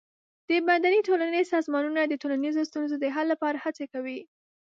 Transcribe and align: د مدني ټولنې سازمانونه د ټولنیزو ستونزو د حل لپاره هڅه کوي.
د 0.49 0.49
مدني 0.69 0.99
ټولنې 1.07 1.41
سازمانونه 1.53 2.01
د 2.05 2.13
ټولنیزو 2.21 2.61
ستونزو 2.69 2.95
د 2.99 3.05
حل 3.15 3.25
لپاره 3.33 3.57
هڅه 3.65 3.85
کوي. 3.93 4.19